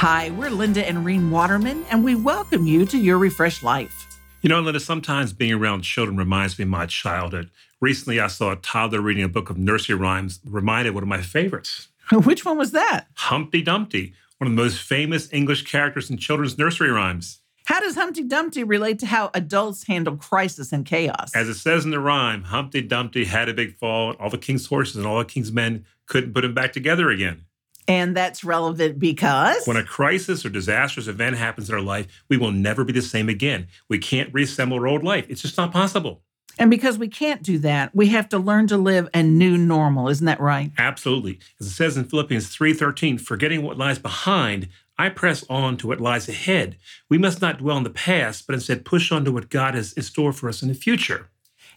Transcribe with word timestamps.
Hi, 0.00 0.30
we're 0.30 0.50
Linda 0.50 0.86
and 0.86 1.04
Reen 1.04 1.28
Waterman, 1.28 1.84
and 1.90 2.04
we 2.04 2.14
welcome 2.14 2.68
you 2.68 2.86
to 2.86 2.96
Your 2.96 3.18
Refreshed 3.18 3.64
Life. 3.64 4.20
You 4.42 4.48
know, 4.48 4.60
Linda, 4.60 4.78
sometimes 4.78 5.32
being 5.32 5.54
around 5.54 5.82
children 5.82 6.16
reminds 6.16 6.56
me 6.56 6.62
of 6.62 6.68
my 6.68 6.86
childhood. 6.86 7.50
Recently, 7.80 8.20
I 8.20 8.28
saw 8.28 8.52
a 8.52 8.56
toddler 8.58 9.00
reading 9.00 9.24
a 9.24 9.28
book 9.28 9.50
of 9.50 9.58
nursery 9.58 9.96
rhymes, 9.96 10.38
reminded 10.44 10.94
one 10.94 11.02
of 11.02 11.08
my 11.08 11.20
favorites. 11.20 11.88
Which 12.12 12.44
one 12.44 12.56
was 12.56 12.70
that? 12.70 13.06
Humpty 13.14 13.60
Dumpty, 13.60 14.14
one 14.36 14.46
of 14.48 14.56
the 14.56 14.62
most 14.62 14.80
famous 14.80 15.32
English 15.32 15.64
characters 15.68 16.10
in 16.10 16.16
children's 16.16 16.56
nursery 16.56 16.90
rhymes. 16.90 17.40
How 17.64 17.80
does 17.80 17.96
Humpty 17.96 18.22
Dumpty 18.22 18.62
relate 18.62 19.00
to 19.00 19.06
how 19.06 19.32
adults 19.34 19.88
handle 19.88 20.16
crisis 20.16 20.72
and 20.72 20.86
chaos? 20.86 21.34
As 21.34 21.48
it 21.48 21.56
says 21.56 21.84
in 21.84 21.90
the 21.90 21.98
rhyme, 21.98 22.44
Humpty 22.44 22.82
Dumpty 22.82 23.24
had 23.24 23.48
a 23.48 23.52
big 23.52 23.74
fall, 23.74 24.10
and 24.10 24.20
all 24.20 24.30
the 24.30 24.38
king's 24.38 24.66
horses 24.66 24.94
and 24.94 25.06
all 25.06 25.18
the 25.18 25.24
king's 25.24 25.50
men 25.50 25.86
couldn't 26.06 26.34
put 26.34 26.44
him 26.44 26.54
back 26.54 26.72
together 26.72 27.10
again. 27.10 27.46
And 27.88 28.14
that's 28.14 28.44
relevant 28.44 28.98
because 28.98 29.66
when 29.66 29.78
a 29.78 29.82
crisis 29.82 30.44
or 30.44 30.50
disastrous 30.50 31.06
event 31.06 31.36
happens 31.36 31.70
in 31.70 31.74
our 31.74 31.80
life, 31.80 32.06
we 32.28 32.36
will 32.36 32.52
never 32.52 32.84
be 32.84 32.92
the 32.92 33.02
same 33.02 33.30
again. 33.30 33.66
We 33.88 33.98
can't 33.98 34.32
reassemble 34.32 34.76
our 34.78 34.86
old 34.86 35.02
life. 35.02 35.26
It's 35.30 35.42
just 35.42 35.56
not 35.56 35.72
possible. 35.72 36.22
And 36.58 36.70
because 36.70 36.98
we 36.98 37.08
can't 37.08 37.42
do 37.42 37.58
that, 37.58 37.94
we 37.94 38.08
have 38.08 38.28
to 38.30 38.38
learn 38.38 38.66
to 38.66 38.76
live 38.76 39.08
a 39.14 39.22
new 39.22 39.56
normal. 39.56 40.08
Isn't 40.08 40.26
that 40.26 40.40
right? 40.40 40.72
Absolutely. 40.76 41.38
As 41.60 41.68
it 41.68 41.70
says 41.70 41.96
in 41.96 42.04
Philippians 42.04 42.48
3:13, 42.54 43.18
forgetting 43.18 43.62
what 43.62 43.78
lies 43.78 43.98
behind, 43.98 44.68
I 44.98 45.08
press 45.08 45.44
on 45.48 45.76
to 45.78 45.86
what 45.86 46.00
lies 46.00 46.28
ahead. 46.28 46.76
We 47.08 47.16
must 47.16 47.40
not 47.40 47.58
dwell 47.58 47.76
in 47.78 47.84
the 47.84 47.90
past, 47.90 48.46
but 48.46 48.54
instead 48.54 48.84
push 48.84 49.12
on 49.12 49.24
to 49.24 49.32
what 49.32 49.48
God 49.48 49.74
has 49.74 49.92
in 49.92 50.02
store 50.02 50.32
for 50.32 50.48
us 50.48 50.60
in 50.60 50.68
the 50.68 50.74
future. 50.74 51.28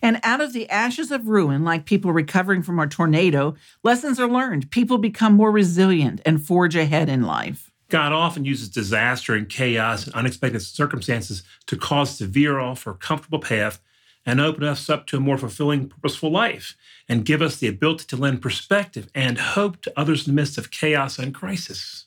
And 0.02 0.20
out 0.24 0.42
of 0.42 0.54
the 0.54 0.70
ashes 0.70 1.12
of 1.12 1.28
ruin, 1.28 1.64
like 1.64 1.86
people 1.86 2.12
recovering 2.12 2.64
from 2.64 2.80
a 2.80 2.88
tornado, 2.88 3.56
lessons 3.84 4.20
are 4.20 4.28
learned. 4.28 4.72
People 4.72 4.98
become 4.98 5.34
more 5.34 5.52
resilient 5.52 6.22
and 6.26 6.46
forge 6.46 6.76
ahead 6.76 7.08
in 7.08 7.22
life. 7.24 7.72
God 7.90 8.14
often 8.14 8.46
uses 8.46 8.70
disaster 8.70 9.36
and 9.36 9.50
chaos 9.50 10.06
and 10.06 10.16
unexpected 10.16 10.62
circumstances 10.62 11.44
to 11.68 11.78
cause 11.78 12.12
us 12.12 12.18
to 12.20 12.26
veer 12.26 12.58
off 12.58 12.88
our 12.88 12.94
comfortable 12.94 13.40
path 13.40 13.82
and 14.26 14.40
open 14.40 14.64
us 14.64 14.90
up 14.90 15.08
to 15.08 15.18
a 15.18 15.20
more 15.20 15.38
fulfilling, 15.38 15.90
purposeful 15.90 16.32
life 16.32 16.76
and 17.10 17.26
give 17.26 17.42
us 17.42 17.58
the 17.58 17.68
ability 17.68 18.06
to 18.06 18.16
lend 18.16 18.42
perspective 18.42 19.10
and 19.14 19.38
hope 19.38 19.82
to 19.82 19.94
others 19.98 20.26
in 20.26 20.34
the 20.34 20.42
midst 20.42 20.58
of 20.58 20.72
chaos 20.72 21.20
and 21.20 21.34
crisis. 21.34 22.06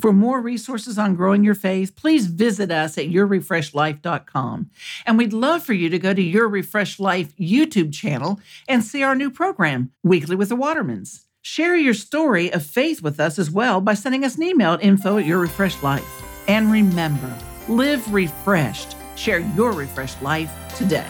For 0.00 0.12
more 0.12 0.40
resources 0.40 0.98
on 0.98 1.16
growing 1.16 1.44
your 1.44 1.54
faith, 1.54 1.96
please 1.96 2.26
visit 2.26 2.70
us 2.70 2.96
at 2.98 3.06
yourrefreshedlife.com. 3.06 4.70
And 5.06 5.18
we'd 5.18 5.32
love 5.32 5.62
for 5.62 5.72
you 5.72 5.88
to 5.88 5.98
go 5.98 6.14
to 6.14 6.22
Your 6.22 6.48
Refreshed 6.48 7.00
Life 7.00 7.36
YouTube 7.36 7.92
channel 7.92 8.40
and 8.68 8.84
see 8.84 9.02
our 9.02 9.14
new 9.14 9.30
program, 9.30 9.90
Weekly 10.02 10.36
with 10.36 10.50
the 10.50 10.56
Watermans. 10.56 11.24
Share 11.42 11.76
your 11.76 11.94
story 11.94 12.52
of 12.52 12.64
faith 12.64 13.02
with 13.02 13.18
us 13.18 13.38
as 13.38 13.50
well 13.50 13.80
by 13.80 13.94
sending 13.94 14.24
us 14.24 14.36
an 14.36 14.42
email 14.42 14.74
at 14.74 14.82
info 14.82 15.18
at 15.18 15.26
Your 15.26 15.38
Refreshed 15.38 15.82
Life. 15.82 16.22
And 16.46 16.70
remember, 16.70 17.36
live 17.68 18.12
refreshed. 18.12 18.96
Share 19.16 19.40
your 19.40 19.72
refreshed 19.72 20.22
life 20.22 20.52
today. 20.76 21.06